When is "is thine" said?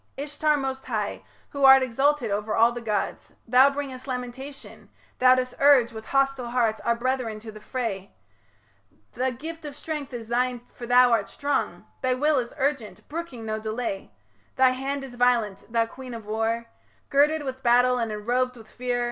10.11-10.61